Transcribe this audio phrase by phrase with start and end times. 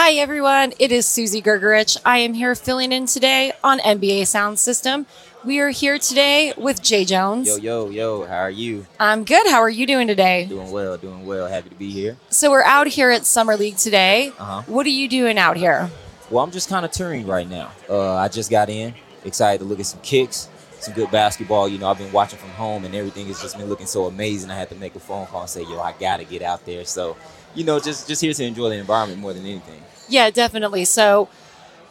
[0.00, 0.74] Hi, everyone.
[0.78, 1.96] It is Susie Gergerich.
[2.04, 5.06] I am here filling in today on NBA Sound System.
[5.44, 7.48] We are here today with Jay Jones.
[7.48, 8.86] Yo, yo, yo, how are you?
[9.00, 9.44] I'm good.
[9.48, 10.46] How are you doing today?
[10.46, 11.48] Doing well, doing well.
[11.48, 12.16] Happy to be here.
[12.30, 14.28] So, we're out here at Summer League today.
[14.38, 14.62] Uh-huh.
[14.68, 15.90] What are you doing out here?
[16.30, 17.72] Well, I'm just kind of touring right now.
[17.90, 18.94] Uh, I just got in,
[19.24, 21.68] excited to look at some kicks, some good basketball.
[21.68, 24.52] You know, I've been watching from home and everything has just been looking so amazing.
[24.52, 26.64] I had to make a phone call and say, yo, I got to get out
[26.66, 26.84] there.
[26.84, 27.16] So,
[27.56, 29.82] you know, just, just here to enjoy the environment more than anything.
[30.08, 30.84] Yeah, definitely.
[30.84, 31.28] So,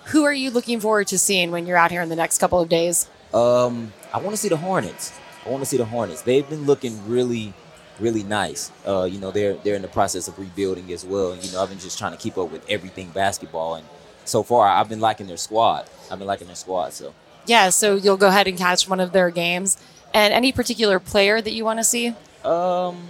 [0.05, 2.59] who are you looking forward to seeing when you're out here in the next couple
[2.59, 3.09] of days?
[3.33, 5.13] Um, I want to see the Hornets.
[5.45, 6.21] I want to see the Hornets.
[6.21, 7.53] They've been looking really,
[7.99, 8.71] really nice.
[8.85, 11.31] Uh, you know, they're they're in the process of rebuilding as well.
[11.33, 13.85] And you know, I've been just trying to keep up with everything basketball, and
[14.25, 15.87] so far, I've been liking their squad.
[16.11, 16.93] I've been liking their squad.
[16.93, 17.13] So,
[17.45, 19.77] Yeah, so you'll go ahead and catch one of their games.
[20.13, 22.15] And any particular player that you want to see?
[22.45, 23.09] um,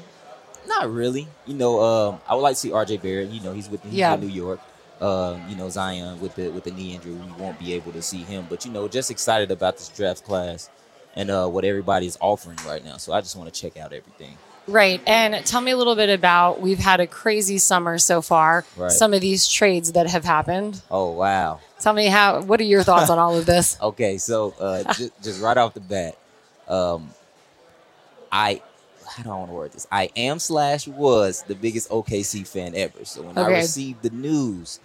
[0.68, 1.28] not really.
[1.46, 2.98] You know, um, I would like to see R.J.
[2.98, 3.30] Barrett.
[3.30, 4.16] You know, he's with he's Yeah.
[4.16, 4.60] New York.
[5.00, 8.02] Um, you know, Zion with the with the knee injury, we won't be able to
[8.02, 8.48] see him.
[8.50, 10.70] But you know, just excited about this draft class
[11.16, 12.98] and uh, what everybody is offering right now.
[12.98, 14.38] So I just want to check out everything.
[14.68, 15.02] Right.
[15.08, 18.66] And tell me a little bit about we've had a crazy summer so far.
[18.76, 18.92] Right.
[18.92, 20.82] Some of these trades that have happened.
[20.92, 21.60] Oh wow.
[21.80, 23.78] Tell me how what are your thoughts on all of this?
[23.88, 26.18] Okay, so uh, just, just right off the bat,
[26.68, 27.10] um,
[28.32, 28.62] I
[29.18, 29.88] how don't want to word this?
[29.92, 33.04] I am slash was the biggest OKC fan ever.
[33.06, 34.80] So when I received the news,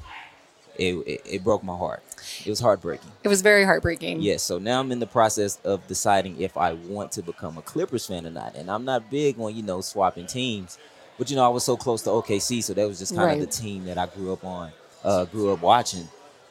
[0.76, 2.02] it, it it broke my heart.
[2.44, 3.10] It was heartbreaking.
[3.24, 4.20] It was very heartbreaking.
[4.22, 4.42] Yes.
[4.42, 8.06] So now I'm in the process of deciding if I want to become a Clippers
[8.06, 8.54] fan or not.
[8.54, 10.78] And I'm not big on you know swapping teams,
[11.18, 13.40] but you know I was so close to OKC, so that was just kind Right.
[13.42, 14.72] of the team that I grew up on,
[15.04, 16.08] uh, grew up watching.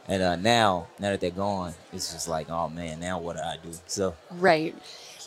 [0.07, 3.41] And uh, now, now that they're gone, it's just like, oh man, now what do
[3.43, 3.71] I do?
[3.87, 4.75] So Right.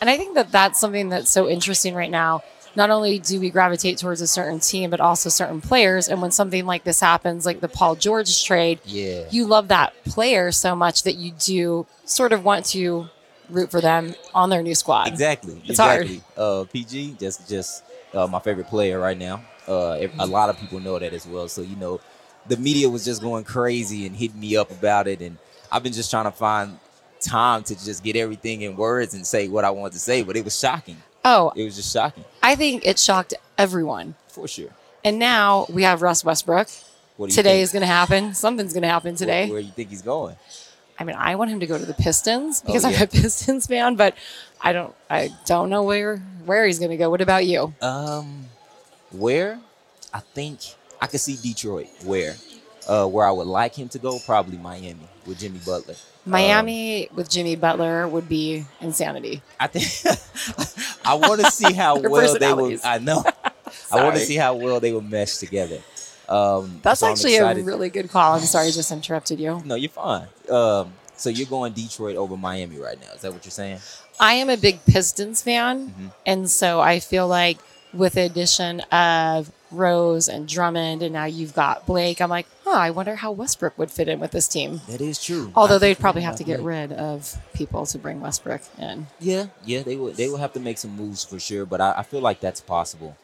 [0.01, 2.43] And I think that that's something that's so interesting right now.
[2.77, 6.09] Not only do we gravitate towards a certain team, but also certain players.
[6.09, 9.95] And when something like this happens, like the Paul George trade, yeah, you love that
[10.05, 13.09] player so much that you do sort of want to
[13.49, 15.07] root for them on their new squad.
[15.07, 16.03] exactly, It's hard.
[16.03, 16.23] exactly.
[16.37, 19.43] Uh, PG, just just uh, my favorite player right now.
[19.69, 21.47] Uh, a lot of people know that as well.
[21.49, 22.01] So you know,
[22.49, 25.39] the media was just going crazy and hitting me up about it, and
[25.71, 26.79] I've been just trying to find
[27.25, 30.23] time to just get everything in words and say what I wanted to say.
[30.23, 30.97] But it was shocking.
[31.25, 34.15] Oh, It was just shocking I think it shocked everyone.
[34.29, 34.69] for sure.
[35.05, 36.69] And now we have Russ Westbrook.
[37.17, 37.63] What do Today think?
[37.65, 38.35] is going to happen.
[38.35, 39.45] Something's going to happen today.
[39.45, 40.37] Where, where you think he's going?
[40.99, 43.67] I mean, I want him to go to the Pistons because Oh, I'm a Pistons
[43.67, 44.15] fan, but
[44.61, 44.95] I don't.
[45.11, 47.11] I don't know where where he's going to go.
[47.11, 47.73] What about you?
[47.83, 48.45] Um,
[49.11, 49.59] where?
[50.13, 50.61] I think
[51.01, 51.89] I could see Detroit.
[52.05, 52.37] Where?
[52.87, 55.95] Uh, where I would like him to go, probably Miami with Jimmy Butler.
[56.27, 59.41] Miami with Jimmy Butler would be insanity.
[59.59, 59.87] I think
[61.05, 62.21] I want to see how well they will.
[62.21, 62.85] personalities.
[62.85, 63.25] I know.
[63.91, 65.79] I want to see how well they will mesh together.
[66.29, 68.35] Um, That's so actually a really good call.
[68.35, 69.63] I'm sorry, I just interrupted you.
[69.65, 70.27] No, you're fine.
[70.51, 73.13] Um, so you're going Detroit over Miami right now.
[73.15, 73.79] Is that what you're saying?
[74.21, 76.13] I am a big Pistons fan, Mhm.
[76.27, 77.59] and so I feel like
[77.93, 82.47] with the addition of Rose and Drummond, and now you've got Blake, I'm like,
[82.77, 84.81] I wonder how Westbrook would fit in with this team.
[84.89, 85.53] That is true.
[85.55, 86.91] Although they'd probably have to get Blake.
[86.91, 89.07] rid of people to bring Westbrook in.
[89.21, 90.17] Yeah, yeah, they would.
[90.17, 91.65] They will have to make some moves for sure.
[91.67, 93.17] But I, I feel like that's possible,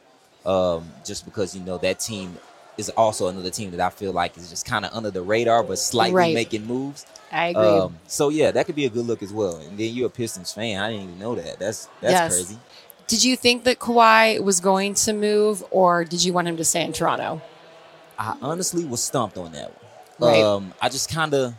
[0.47, 2.37] um, just because you know that team
[2.79, 5.63] is also another team that I feel like is just kind of under the radar,
[5.63, 6.35] but slightly Right.
[6.35, 7.05] making moves.
[7.31, 7.63] I agree.
[7.65, 9.57] Um, so yeah, that could be a good look as well.
[9.57, 10.81] And then you're a Pistons fan.
[10.83, 11.59] I didn't even know that.
[11.59, 12.33] That's that's Yes.
[12.33, 12.59] crazy.
[13.07, 16.65] did you think that Kawhi was going to move, or did you want him to
[16.65, 17.43] stay in Toronto?
[18.21, 19.73] I honestly was stumped on that
[20.19, 20.31] one.
[20.33, 20.43] Right.
[20.43, 21.55] Um, I just kind of,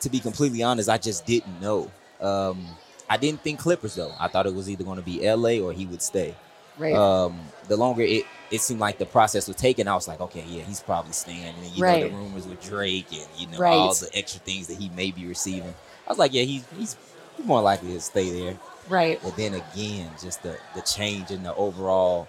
[0.00, 1.90] to be completely honest, I just didn't know.
[2.20, 2.66] Um,
[3.08, 4.12] I didn't think Clippers though.
[4.18, 6.34] I thought it was either going to be LA or he would stay.
[6.78, 6.94] Right.
[6.94, 7.38] um,
[7.68, 10.62] the longer it, it seemed like the process was taking, I was like, okay, yeah,
[10.62, 11.44] he's probably staying.
[11.44, 13.74] And then, you know, the rumors with Drake and, you know, Right.
[13.74, 15.74] all the extra things that he may be receiving.
[16.06, 16.96] I was like, yeah, he's, he's
[17.44, 18.56] more likely to stay there.
[18.88, 19.20] right.
[19.22, 22.26] But then again, just the, the change in the overall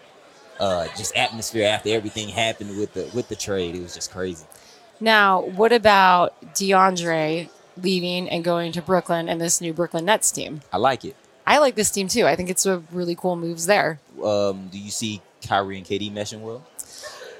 [0.61, 4.45] uh, just atmosphere after everything happened with the with the trade, it was just crazy.
[4.99, 10.61] Now, what about DeAndre leaving and going to Brooklyn and this new Brooklyn Nets team?
[10.71, 11.15] I like it.
[11.47, 12.27] I like this team too.
[12.27, 13.99] I think it's a really cool moves there.
[14.23, 16.63] Um, do you see Kyrie and KD meshing well?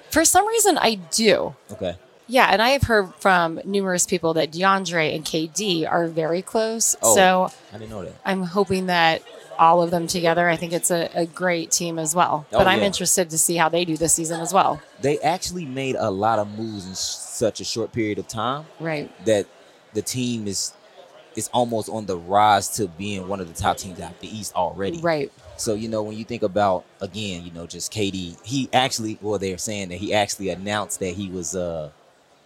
[0.10, 1.56] For some reason, I do.
[1.72, 1.96] Okay.
[2.28, 6.96] Yeah, and I have heard from numerous people that DeAndre and KD are very close.
[7.04, 7.16] Oh.
[7.16, 8.16] So I didn't know that.
[8.26, 9.22] I'm hoping that
[9.62, 12.46] all of them together, I think it's a, a great team as well.
[12.52, 12.86] Oh, but I'm yeah.
[12.88, 14.82] interested to see how they do this season as well.
[15.02, 18.66] They actually made a lot of moves in such a short period of time.
[18.80, 19.10] Right.
[19.26, 19.46] that
[19.94, 20.74] the team is
[21.36, 24.54] is almost on the rise to being one of the top teams out the East
[24.54, 25.00] already.
[25.00, 25.32] Right.
[25.58, 29.38] So you know when you think about again, you know, just KD, he actually well
[29.40, 31.90] they're saying that he actually announced that he was uh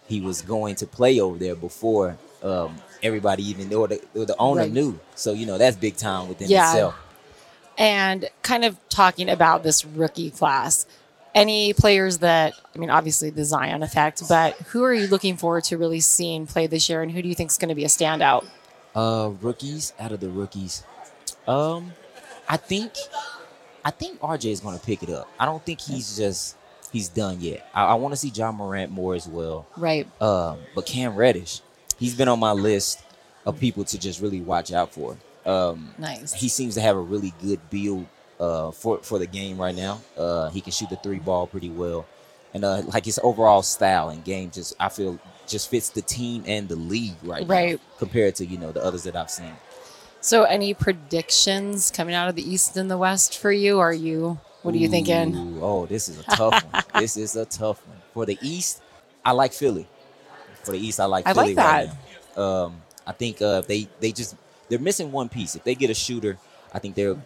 [0.06, 4.36] he was going to play over there before um, everybody even or the, or the
[4.38, 4.72] owner Right.
[4.72, 5.00] knew.
[5.16, 6.70] So you know that's big time within Yeah.
[6.70, 6.94] itself.
[7.78, 10.86] And kind of talking about this rookie class,
[11.34, 15.64] any players that, I mean, obviously the Zion effect, but who are you looking forward
[15.64, 17.84] to really seeing play this year and who do you think is going to be
[17.84, 18.46] a standout?
[18.94, 20.82] Uh, rookies out of the rookies,
[21.46, 21.92] um,
[22.48, 22.92] I think,
[23.84, 25.28] I think RJ is going to pick it up.
[25.38, 26.56] I don't think he's just
[26.90, 27.68] he's done yet.
[27.74, 29.66] I, I want to see Ja Morant more as well.
[29.76, 30.08] Right.
[30.20, 31.60] Um, but Cam Reddish,
[31.98, 33.02] he's been on my list
[33.44, 35.16] of people to just really watch out for.
[35.46, 36.32] Um, Nice.
[36.34, 38.06] he seems to have a really good build
[38.40, 40.00] uh, for for the game right now.
[40.16, 42.04] Uh, he can shoot the three ball pretty well,
[42.52, 46.42] and uh, like his overall style and game just I feel just fits the team
[46.46, 47.80] and the league right, now Right.
[47.98, 49.52] compared to you know the others that I've seen.
[50.20, 53.78] So, any predictions coming out of the East and the West for you?
[53.78, 55.60] Are you, what are you thinking?
[55.62, 56.82] Oh, this is a tough one.
[56.94, 58.82] This is a tough one for the East.
[59.24, 59.86] I like Philly.
[60.64, 61.90] For the East, I like I Philly like right
[62.36, 62.42] now.
[62.42, 64.34] Um, I think uh, they they just
[64.68, 65.54] they're missing one piece.
[65.56, 66.38] If they get a shooter,
[66.72, 67.20] I think they'll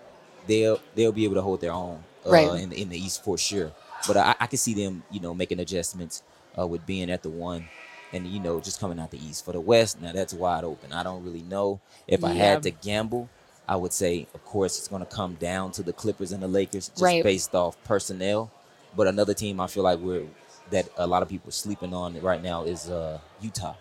[0.46, 2.60] they'll they'll be able to hold their own uh, Right.
[2.62, 3.72] in the, in the East for sure.
[4.06, 6.22] But I, I can see them, you know, making adjustments
[6.58, 7.66] uh, with being at the one,
[8.12, 9.44] and you know, just coming out the East.
[9.44, 10.92] For the West, now that's wide open.
[10.92, 13.28] I don't really know if I had to gamble.
[13.68, 16.48] I would say, of course, it's going to come down to the Clippers and the
[16.48, 17.22] Lakers, just Right.
[17.22, 18.50] based off personnel.
[18.96, 20.26] But another team I feel like we're
[20.70, 23.74] that a lot of people are sleeping on right now is uh, Utah.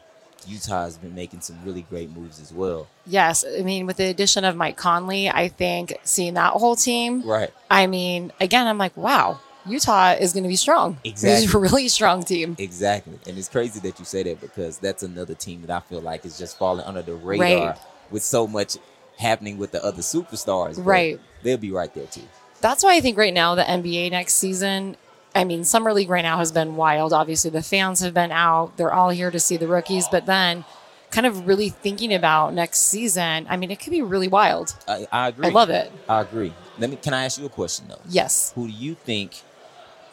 [0.47, 2.87] Utah has been making some really great moves as well.
[3.05, 3.43] Yes.
[3.57, 7.51] I mean, with the addition of Mike Conley, I think seeing that whole team, Right.
[7.69, 10.97] I mean, again, I'm like, wow, Utah is going to be strong.
[11.03, 11.59] It's Exactly.
[11.59, 12.55] a really strong team.
[12.59, 13.19] Exactly.
[13.27, 16.25] And it's crazy that you say that because that's another team that I feel like
[16.25, 17.77] is just falling under the radar Right.
[18.11, 18.77] with so much
[19.17, 20.75] happening with the other superstars.
[20.83, 21.19] Right.
[21.43, 22.23] They'll be right there too.
[22.61, 24.95] That's why I think right now the NBA next season.
[25.35, 27.13] I mean, summer league right now has been wild.
[27.13, 30.07] Obviously, the fans have been out; they're all here to see the rookies.
[30.09, 30.65] But then,
[31.11, 33.45] kind of really thinking about next season.
[33.49, 34.75] I mean, it could be really wild.
[34.87, 35.47] I, I agree.
[35.47, 35.91] I love it.
[36.07, 36.53] I agree.
[36.77, 38.01] Let me can I ask you a question though?
[38.07, 38.51] Yes.
[38.55, 39.41] Who do you think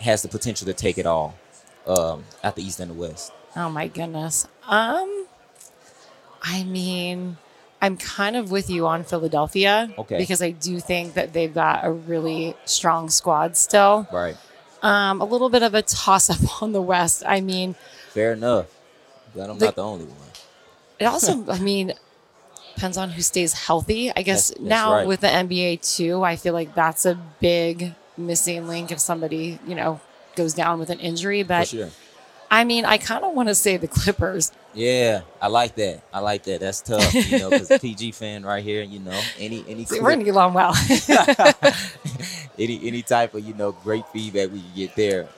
[0.01, 1.35] has the potential to take it all
[1.87, 3.33] um, at the East and the West?
[3.55, 4.47] Oh my goodness.
[4.67, 5.27] Um,
[6.43, 7.39] I mean,
[7.81, 9.93] I'm kind of with you on Philadelphia.
[9.97, 10.19] Okay.
[10.19, 14.07] Because I do think that they've got a really strong squad still.
[14.13, 14.37] Right.
[14.83, 17.23] Um, a little bit of a toss up on the West.
[17.27, 17.75] I mean,
[18.11, 18.67] Fair enough.
[19.35, 20.17] But I'm The- not the only one.
[20.99, 21.93] it also, I mean,
[22.75, 24.11] depends on who stays healthy.
[24.15, 25.07] I guess That's- that's now right.
[25.07, 29.75] with the NBA too, I feel like that's a big missing link if somebody, you
[29.75, 30.01] know,
[30.37, 31.43] goes down with an injury.
[31.43, 31.89] But sure.
[32.51, 34.53] I mean, I kind of want to say the Clippers.
[34.73, 36.03] Yeah, I like that.
[36.13, 36.61] I like that.
[36.61, 40.19] That's tough, you know, because PG fan right here, you know, any any We're going
[40.21, 40.75] to get along well.
[42.59, 45.29] Any any type of you know great feedback we can get there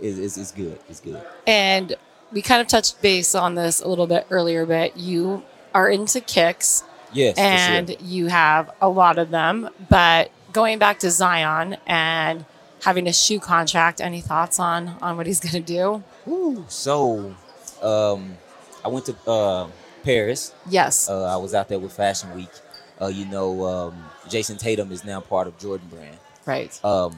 [0.00, 0.78] is is, is good.
[0.88, 1.20] It's good.
[1.46, 1.94] And
[2.32, 5.42] we kind of touched base on this a little bit earlier, but you
[5.74, 7.98] are into kicks Yes, and sure.
[8.00, 9.70] you have a lot of them.
[9.88, 12.44] But going back to Zion and
[12.82, 16.02] having a shoe contract, any thoughts on on what he's going to do?
[16.30, 17.34] Ooh, So,
[17.82, 18.36] um,
[18.84, 19.68] I went to uh,
[20.04, 20.52] Paris.
[20.68, 21.08] Yes.
[21.08, 22.50] Uh, I was out there with Fashion Week.
[23.00, 26.18] Uh, you know, um, Jayson Tatum is now part of Jordan Brand.
[26.48, 26.84] Right.
[26.84, 27.16] um,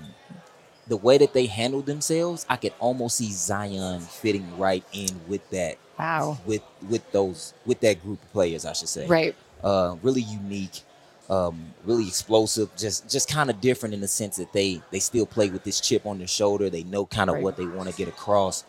[0.89, 5.49] the way that they handled themselves, I could almost see Zion fitting right in with
[5.51, 6.39] that, Wow.
[6.47, 9.07] with with those, with that group of players, I should say.
[9.07, 9.35] Right.
[9.63, 10.81] Uh, really unique,
[11.29, 15.27] um, really explosive, just just kind of different in the sense that they they still
[15.27, 16.69] play with this chip on their shoulder.
[16.71, 17.45] They know kind of Right.
[17.45, 18.65] what they want to get across.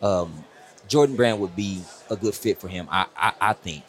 [0.00, 0.44] Um,
[0.88, 3.84] Jordan Brand would be a good fit for him, I I, I think.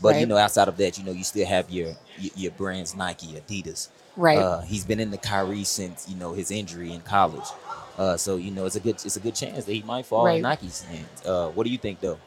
[0.00, 2.94] But you know, outside of that, you know, you still have your your, your brands,
[2.94, 3.88] Nike, Adidas.
[4.16, 4.38] Right.
[4.38, 7.44] Uh, he's been in the Kyrie since you know his injury in college,
[7.98, 10.26] uh, so you know it's a good it's a good chance that he might fall
[10.26, 11.26] in Nike's hands.
[11.26, 12.18] Uh, what do you think though?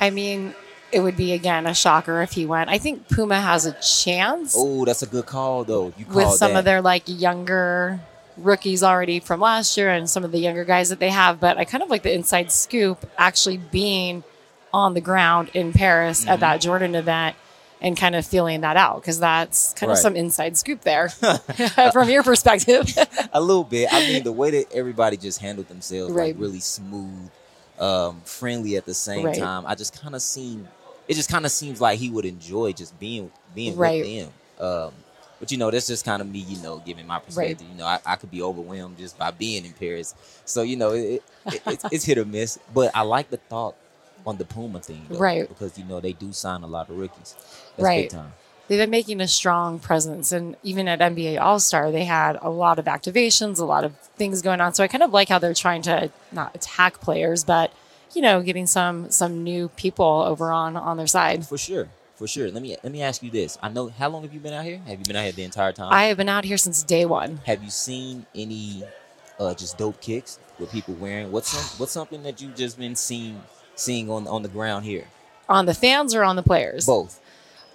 [0.00, 0.54] I mean,
[0.92, 2.70] it would be again a shocker if he went.
[2.70, 5.92] I think Puma has a chance Oh, that's a good call though.
[5.96, 6.60] You with some that.
[6.60, 8.00] of their like younger
[8.36, 11.38] rookies already from last year and some of the younger guys that they have.
[11.38, 14.24] But I kind of like the inside scoop actually being
[14.72, 16.30] on the ground in Paris Mm-hmm.
[16.30, 17.36] at that Jordan event
[17.80, 21.08] and kind of feeling that out because that's kind of some inside scoop there
[21.92, 22.86] from your perspective.
[23.32, 23.88] a little bit.
[23.92, 26.34] I mean, the way that everybody just handled themselves, Right.
[26.34, 27.30] like really smooth,
[27.78, 29.38] um, friendly at the same Right.
[29.38, 29.64] time.
[29.66, 30.68] I just kind of seem,
[31.08, 34.02] it just kind of seems like he would enjoy just being being Right.
[34.04, 34.66] with them.
[34.66, 34.92] Um,
[35.40, 37.66] but you know, that's just kind of me, you know, giving my perspective.
[37.66, 40.14] You know, I, I could be overwhelmed just by being in Paris.
[40.44, 42.58] So you know, it, it, it's, it's hit or miss.
[42.74, 43.74] But I like the thought
[44.26, 45.48] on the Puma thing, though, Right.
[45.48, 47.34] Because you know they do sign a lot of rookies.
[47.76, 48.10] That's Right.
[48.10, 48.32] big time.
[48.68, 52.78] they've been making a strong presence and even at nba all-star they had a lot
[52.78, 55.52] of activations a lot of things going on so i kind of like how they're
[55.54, 57.72] trying to not attack players but
[58.14, 61.46] you know, getting some some new people over on on their side.
[61.46, 61.88] For sure.
[62.16, 62.50] For sure.
[62.50, 63.56] Let me let me ask you this.
[63.62, 64.78] I know how long have you been out here?
[64.86, 65.92] Have you been out here the entire time?
[65.92, 67.40] I have been out here since day one.
[67.46, 68.82] have you seen any
[69.38, 72.96] uh just dope kicks with people wearing what's some, what's something that you've just been
[72.96, 73.40] seeing
[73.80, 75.06] seeing on on the ground here?
[75.48, 76.86] On the fans or on the players?
[76.86, 77.20] Both.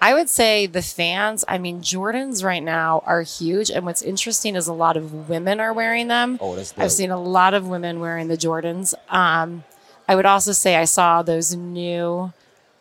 [0.02, 3.72] I would say the fans, I mean, Jordans right now are huge.
[3.72, 6.38] And what's interesting is a lot of women are wearing them.
[6.42, 6.84] Oh, that's dope.
[6.84, 8.94] I've seen a lot of women wearing the Jordans.
[9.10, 9.64] Um,
[10.08, 12.34] I would also say I saw those new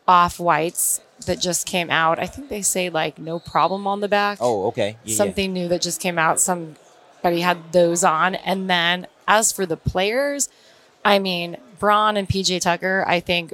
[0.06, 2.18] off whites that just came out.
[2.18, 4.38] I think they say like no problem on the back.
[4.40, 4.90] Oh, okay.
[5.04, 5.16] Yeah, yeah.
[5.16, 6.40] Something new that just came out.
[6.40, 8.34] Somebody had those on.
[8.34, 10.48] And then as for the players,
[11.04, 13.52] I mean, Bron and PJ Tucker, I think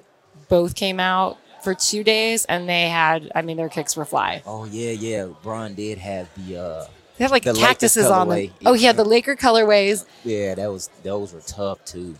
[0.49, 4.43] both came out for two days and they had, I mean, their kicks were fly.
[4.47, 5.27] Oh yeah, yeah.
[5.43, 6.85] Bron did have the uh
[7.19, 8.51] They have like The cactuses on them.
[8.65, 10.05] Oh, yeah, the Laker colorways.
[10.25, 12.17] yeah, that was those were tough too.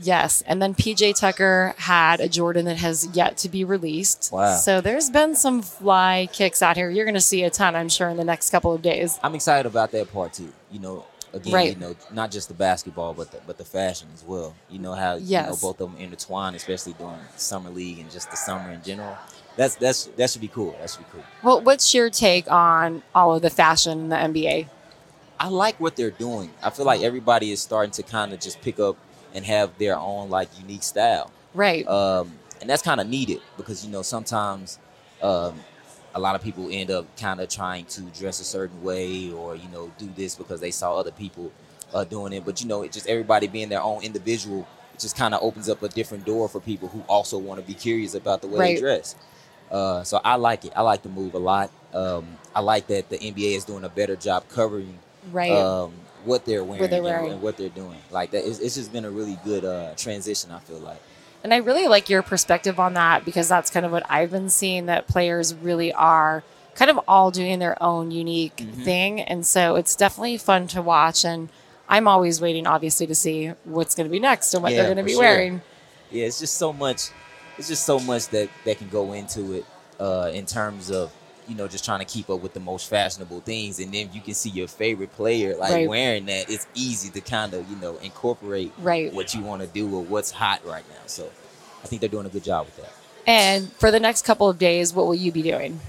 [0.00, 0.42] Yes.
[0.46, 4.30] And then PJ Tucker had a Jordan that has yet to be released.
[4.32, 4.54] Wow.
[4.54, 6.88] So there's been some fly kicks out here.
[6.88, 9.18] You're going to see a ton, I'm sure, in the next couple of days.
[9.24, 10.52] I'm excited about that part too.
[10.70, 11.74] You know, again, Right.
[11.74, 14.54] you know, not just the basketball, but the, but the fashion as well.
[14.70, 15.60] You know how you know Yes.
[15.62, 19.16] both of them intertwine, especially during summer league and just the summer in general.
[19.56, 20.76] That's that's that should be cool.
[20.80, 21.24] That should be cool.
[21.42, 24.68] Well, what's your take on all of the fashion in the NBA?
[25.40, 26.50] I like what they're doing.
[26.62, 28.96] I feel like everybody is starting to kind of just pick up
[29.34, 31.30] and have their own like unique style.
[31.54, 31.86] Right.
[31.88, 34.78] um, and that's kind of needed because you know sometimes
[35.22, 35.54] um,
[36.14, 39.54] a lot of people end up kind of trying to dress a certain way or
[39.56, 41.52] you know do this because they saw other people
[41.94, 42.44] uh, doing it.
[42.44, 45.68] But you know it just everybody being their own individual it just kind of opens
[45.68, 48.58] up a different door for people who also want to be curious about the way
[48.58, 48.74] Right.
[48.76, 49.14] they dress.
[49.70, 50.72] Uh, so i like it.
[50.74, 51.70] I like the move a lot.
[51.94, 54.98] Um, i like that the nba is doing a better job covering
[55.30, 55.52] right.
[55.52, 55.92] um,
[56.24, 57.98] what they're wearing, they're and- and what they're doing.
[58.10, 61.00] Like that it's, it's just been a really good uh, transition i feel like
[61.44, 64.50] And I really like your perspective on that because that's kind of what I've been
[64.50, 66.42] seeing that players really are
[66.74, 68.84] kind of all doing their own unique Mhm.
[68.84, 69.20] thing.
[69.20, 71.24] And so it's definitely fun to watch.
[71.24, 71.48] And
[71.88, 74.94] I'm always waiting, obviously, to see what's going to be next and what Yeah, they're
[74.94, 75.20] going to be sure.
[75.20, 75.62] wearing.
[76.10, 77.10] yeah it's just so much
[77.58, 79.66] it's just so much that that can go into it
[80.00, 81.10] uh in terms of
[81.48, 84.20] you know just trying to keep up with the most fashionable things and then you
[84.20, 85.88] can see your favorite player like Right.
[85.88, 89.12] wearing that it's easy to kind of you know incorporate Right.
[89.12, 91.30] what you want to do or what's hot right now so
[91.82, 92.92] i think they're doing a good job with that
[93.26, 95.80] And for the next couple of days, what will you be doing?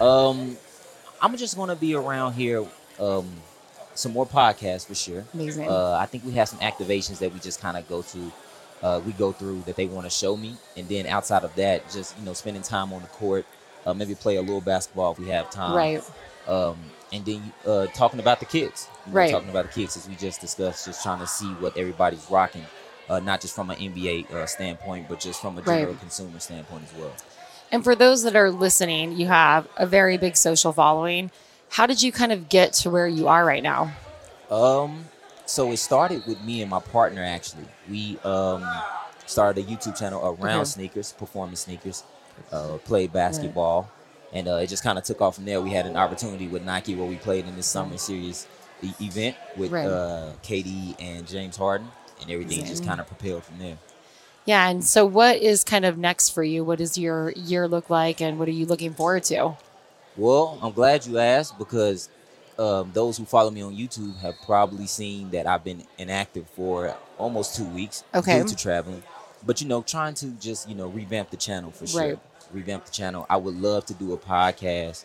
[0.00, 0.56] um
[1.20, 2.64] i'm just going to be around here
[3.00, 3.28] um
[3.94, 5.68] some more podcasts for sure Amazing.
[5.68, 8.32] Uh, I think we have some activations that we just kind of go to,
[8.82, 11.90] uh, we go through that they want to show me, and then outside of that,
[11.90, 13.44] just you know, spending time on the court,
[13.86, 16.02] uh, maybe play a little basketball if we have time, right.
[16.46, 16.78] Um,
[17.12, 19.30] and then uh, talking about the kids, You know, Right.
[19.30, 22.64] Talking about the kids as we just discussed, just trying to see what everybody's rocking,
[23.08, 25.78] uh, not just from an NBA uh, standpoint, but just from a Right.
[25.78, 27.14] general consumer standpoint as well.
[27.70, 31.30] And for those that are listening, you have a very big social following.
[31.70, 33.90] How did you kind of get to where you are right now?
[34.50, 35.04] Um,
[35.46, 37.22] so it started with me and my partner.
[37.22, 38.64] Actually, we um
[39.26, 40.70] started a YouTube channel around Okay.
[40.70, 42.02] sneakers, performance sneakers.
[42.52, 43.90] Uh, played basketball,
[44.32, 45.60] and uh, it just kind of took off from there.
[45.60, 48.46] We had an opportunity with Nike where we played in this summer series
[48.82, 49.86] e- event with Right.
[49.86, 51.88] uh, KD and James Harden,
[52.22, 53.76] and everything just kind of propelled from there.
[54.44, 54.66] Yeah.
[54.68, 56.64] And so, what is kind of next for you?
[56.64, 59.56] What does your year look like, and what are you looking forward to?
[60.16, 62.08] Well, I'm glad you asked because
[62.58, 66.94] um, those who follow me on YouTube have probably seen that I've been inactive for
[67.18, 68.40] almost two weeks Okay.
[68.42, 69.02] due to traveling.
[69.46, 72.00] But you know, trying to just you know revamp the channel for sure.
[72.00, 72.18] Right.
[72.52, 73.26] Revamp the channel.
[73.28, 75.04] I would love to do a podcast.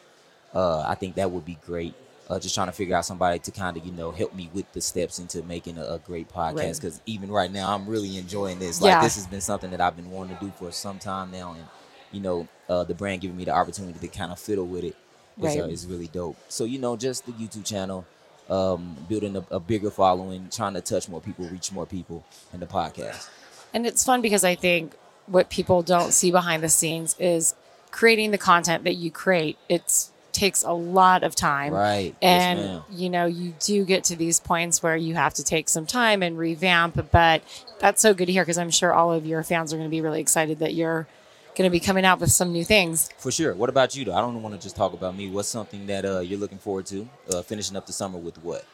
[0.53, 1.93] Uh, I think that would be great.
[2.29, 4.71] Uh, just trying to figure out somebody to kind of you know help me with
[4.73, 6.79] the steps into making a, a great podcast.
[6.79, 8.81] Because even right now, I'm really enjoying this.
[8.81, 9.01] Like Yeah.
[9.03, 11.65] this has been something that I've been wanting to do for some time now, and
[12.11, 14.95] you know, uh, the brand giving me the opportunity to kind of fiddle with it
[15.41, 16.37] is, uh, is really dope.
[16.47, 18.05] So you know, just the YouTube channel,
[18.49, 22.23] um, building a, a bigger following, trying to touch more people, reach more people,
[22.53, 23.27] and the podcast.
[23.73, 24.93] And it's fun because I think
[25.27, 27.55] what people don't see behind the scenes is
[27.91, 29.57] creating the content that you create.
[29.69, 31.73] It takes a lot of time.
[31.73, 32.15] Right.
[32.21, 35.69] And yes, you know, you do get to these points where you have to take
[35.69, 37.43] some time and revamp, but
[37.79, 39.91] that's so good to hear because I'm sure all of your fans are going to
[39.91, 41.07] be really excited that you're
[41.55, 43.09] going to be coming out with some new things.
[43.19, 43.53] For sure.
[43.53, 44.15] What about you though?
[44.15, 45.29] I don't want to just talk about me.
[45.29, 47.07] What's something that uh, you're looking forward to?
[47.29, 48.65] Uh, finishing up the summer with what?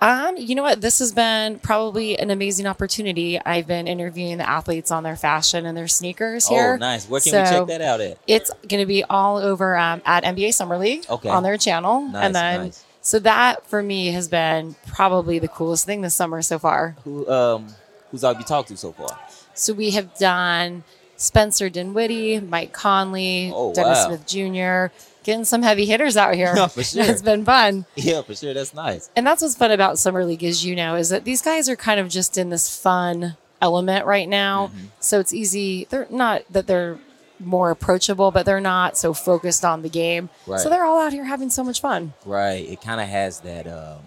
[0.00, 0.82] Um, you know what?
[0.82, 3.40] This has been probably an amazing opportunity.
[3.40, 6.74] I've been interviewing the athletes on their fashion and their sneakers here.
[6.74, 7.08] Oh, nice.
[7.08, 8.18] Where can we So- check that out at?
[8.26, 11.30] It's going to be all over um, at NBA Summer League Okay.
[11.30, 12.02] on their channel.
[12.02, 12.84] Nice, and then, nice.
[13.00, 16.94] so that for me has been probably the coolest thing this summer so far.
[17.04, 17.68] Who um
[18.10, 19.18] who's all you talked to so far?
[19.54, 20.84] So we have done
[21.16, 24.08] Spencer Dinwiddie, Mike Conley, Oh, Dennis wow.
[24.08, 24.94] Smith Jr.,
[25.26, 26.54] getting some heavy hitters out here.
[26.56, 27.02] Yeah, for sure.
[27.04, 27.84] it's been fun.
[27.96, 28.54] Yeah, for sure.
[28.54, 29.10] That's nice.
[29.16, 31.76] And that's what's fun about Summer League, as you know, is that these guys are
[31.76, 34.68] kind of just in this fun element right now.
[34.68, 34.86] Mm-hmm.
[35.00, 35.86] So it's easy.
[35.90, 36.98] They're not that they're
[37.38, 40.30] more approachable, but they're not so focused on the game.
[40.46, 40.60] Right.
[40.60, 42.14] So they're all out here having so much fun.
[42.24, 42.66] Right.
[42.66, 44.00] It kind of has that um,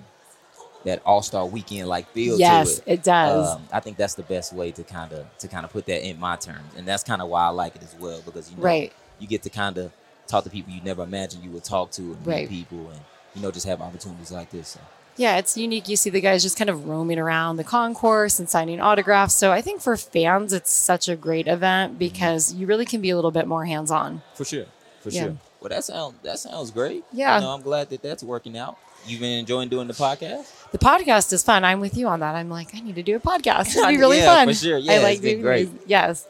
[0.86, 2.94] that All Star Weekend like feel yes, to it.
[3.00, 3.56] it does.
[3.56, 6.08] Um, I think that's the best way to kind of to kind of put that
[6.08, 8.58] in my terms, and that's kind of why I like it as well because you
[8.58, 8.94] know Right.
[9.20, 9.92] you get to kind of
[10.30, 12.50] talk to people you never imagined you would talk to, and meet Right.
[12.50, 13.00] people, and
[13.36, 14.70] you know just have opportunities like this.
[14.70, 14.80] So.
[15.18, 15.90] Yeah, it's unique.
[15.90, 19.36] You see the guys just kind of roaming around the concourse and signing autographs.
[19.36, 22.00] So I think for fans, it's such a great event mm-hmm.
[22.00, 24.22] because you really can be a little bit more hands on.
[24.36, 24.66] For sure.
[25.02, 25.24] For Yeah.
[25.24, 25.38] sure.
[25.60, 27.04] Well, that sounds that sounds great.
[27.12, 27.36] Yeah.
[27.38, 28.78] You know, I'm glad that that's working out.
[29.06, 30.72] You've been enjoying doing the podcast.
[30.72, 31.66] The podcast is fun.
[31.66, 32.36] I'm with you on that.
[32.36, 33.76] I'm like, I need to do a podcast.
[33.76, 34.48] It'd be really Yeah, fun.
[34.48, 34.78] for sure.
[34.78, 35.72] I Yeah, like it's been doing great.
[35.72, 35.82] these.
[35.88, 36.28] Yes.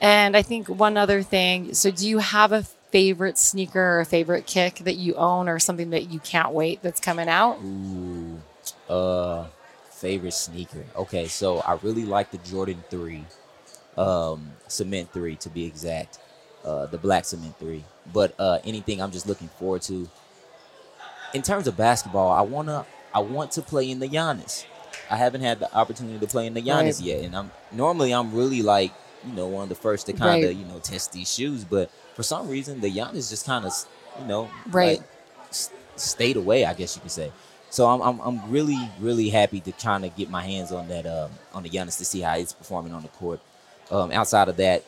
[0.00, 1.74] And I think one other thing.
[1.74, 5.90] So, do you have a favorite sneaker or favorite kick that you own or something
[5.90, 7.58] that you can't wait that's coming out?
[7.64, 8.40] Ooh,
[8.88, 9.46] uh,
[9.90, 10.84] favorite sneaker.
[10.94, 13.24] Okay, so I really like the Jordan Three,
[13.96, 16.18] um, Cement Three to be exact,
[16.64, 17.82] uh, the Black Cement Three.
[18.12, 20.08] But uh, anything I'm just looking forward to.
[21.34, 22.84] In terms of basketball, I wanna,
[23.14, 24.66] I want to play in the Giannis.
[25.10, 27.06] I haven't had the opportunity to play in the Giannis Right.
[27.06, 28.92] yet, and I'm normally I'm really like
[29.26, 30.56] you know one of the first to kind of Right.
[30.56, 33.72] you know test these shoes, but for some reason the Giannis just kind of
[34.20, 34.98] you know Right.
[34.98, 35.08] like,
[35.50, 37.32] s- stayed away, I guess you could say.
[37.70, 41.06] So I'm I'm, I'm really really happy to kind of get my hands on that
[41.06, 43.40] um, on the Giannis to see how he's performing on the court.
[43.90, 44.84] Um, outside of that,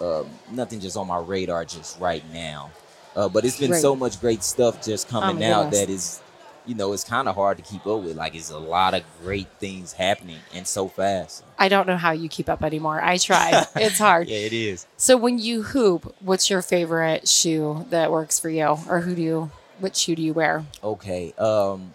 [0.00, 2.70] um, nothing just on my radar just right now.
[3.14, 3.80] Uh, but it's been Right.
[3.80, 5.80] so much great stuff just coming my out goodness.
[5.80, 6.20] that is,
[6.66, 8.16] you know, it's kind of hard to keep up with.
[8.16, 11.44] Like it's a lot of great things happening and so fast.
[11.58, 13.00] I don't know how you keep up anymore.
[13.02, 13.64] I try.
[13.76, 14.28] it's hard.
[14.28, 14.86] Yeah, it is.
[14.96, 19.22] So, when you hoop, what's your favorite shoe that works for you, or who do
[19.22, 19.50] you?
[19.78, 20.64] Which shoe do you wear?
[20.82, 21.32] Okay.
[21.38, 21.92] Um,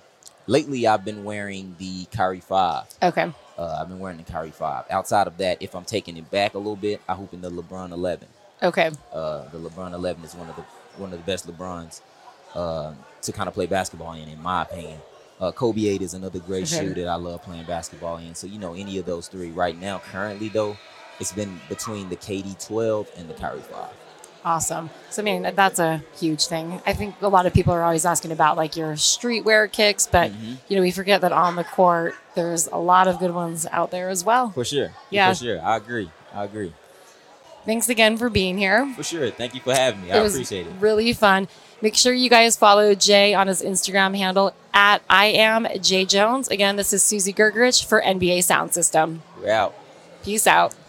[0.48, 2.86] lately I've been wearing the Kyrie Five.
[3.02, 3.32] Okay.
[3.58, 4.86] Uh, I've been wearing the Kyrie Five.
[4.89, 7.50] Outside of that, if I'm taking it back a little bit, I hoop in the
[7.50, 8.28] LeBron Eleven.
[8.63, 8.91] Okay.
[9.12, 10.62] Uh, the LeBron Eleven is one of the
[10.98, 12.02] one of the best LeBrons
[12.54, 14.99] uh, to kind of play basketball in, in my opinion.
[15.39, 16.86] Uh, Kobe Eight is another great Okay.
[16.88, 18.36] shoe that I love playing basketball in.
[18.36, 20.77] So you know, any of those three right now, currently though,
[21.19, 23.89] it's been between the KD Twelve and the Kyrie Five.
[24.43, 24.89] Awesome.
[25.12, 26.81] So, I mean, that's a huge thing.
[26.84, 30.31] I think a lot of people are always asking about like your streetwear kicks, but
[30.31, 30.57] Mhm.
[30.67, 33.91] you know, we forget that on the court, there's a lot of good ones out
[33.91, 34.49] there as well.
[34.49, 34.91] For sure.
[35.12, 35.31] Yeah.
[35.34, 35.62] For sure.
[35.62, 36.10] I agree.
[36.34, 36.73] I agree.
[37.67, 38.91] Thanks again for being here.
[38.95, 39.29] For sure.
[39.29, 40.12] Thank you for having me.
[40.12, 40.73] I it was appreciate it.
[40.79, 41.47] really fun.
[41.82, 46.48] Make sure you guys follow Jay on his Instagram handle at I am Jay Jones.
[46.48, 49.24] Again, this is Susie Gergerich for NBA Sound System.
[49.41, 49.74] We're out.
[50.24, 50.76] Peace out.